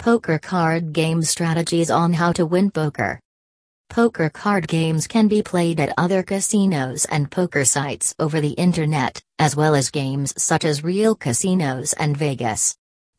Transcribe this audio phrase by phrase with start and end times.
[0.00, 3.20] Poker card game strategies on how to win poker.
[3.90, 9.22] Poker card games can be played at other casinos and poker sites over the internet,
[9.38, 12.74] as well as games such as real casinos and Vegas.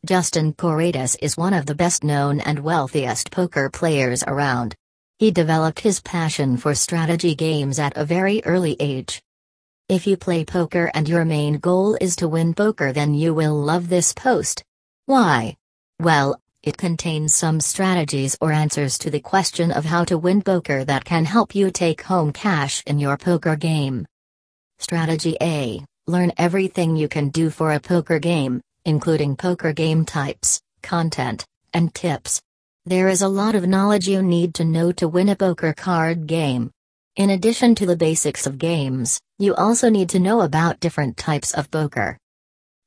[0.07, 4.73] Justin Corrades is one of the best known and wealthiest poker players around.
[5.19, 9.21] He developed his passion for strategy games at a very early age.
[9.87, 13.53] If you play poker and your main goal is to win poker, then you will
[13.55, 14.63] love this post.
[15.05, 15.57] Why?
[15.99, 20.83] Well, it contains some strategies or answers to the question of how to win poker
[20.83, 24.05] that can help you take home cash in your poker game.
[24.79, 30.59] Strategy A Learn everything you can do for a poker game, including poker game types,
[30.81, 32.41] content, and tips.
[32.85, 36.25] There is a lot of knowledge you need to know to win a poker card
[36.25, 36.71] game.
[37.17, 41.53] In addition to the basics of games, you also need to know about different types
[41.53, 42.17] of poker.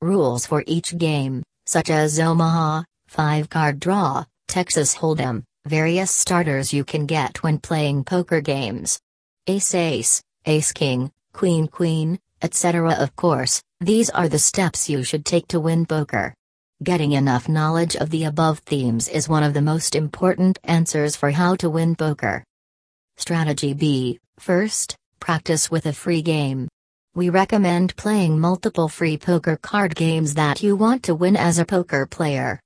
[0.01, 2.83] Rules for each game, such as Omaha,
[3.15, 8.99] 5 card draw, Texas Hold'em, various starters you can get when playing poker games.
[9.47, 12.93] Ace Ace, Ace King, Queen Queen, etc.
[12.95, 16.35] Of course, these are the steps you should take to win poker.
[16.83, 21.31] Getting enough knowledge of the above themes is one of the most important answers for
[21.31, 22.43] how to win poker.
[23.17, 26.67] Strategy B First, practice with a free game.
[27.15, 31.65] We recommend playing multiple free poker card games that you want to win as a
[31.65, 32.59] poker player.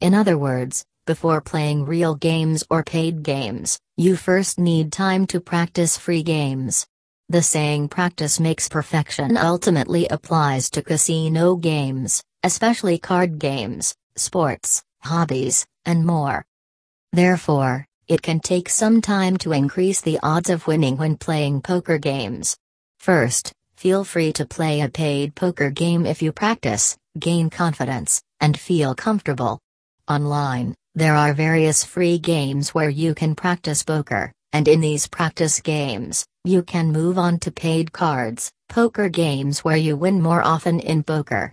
[0.00, 5.40] In other words, before playing real games or paid games, you first need time to
[5.40, 6.86] practice free games.
[7.30, 15.64] The saying practice makes perfection ultimately applies to casino games, especially card games, sports, hobbies,
[15.86, 16.44] and more.
[17.12, 21.96] Therefore, it can take some time to increase the odds of winning when playing poker
[21.96, 22.56] games.
[22.98, 28.60] First, feel free to play a paid poker game if you practice, gain confidence, and
[28.60, 29.58] feel comfortable.
[30.08, 35.60] Online, there are various free games where you can practice poker, and in these practice
[35.60, 40.78] games, you can move on to paid cards, poker games where you win more often
[40.78, 41.44] in poker.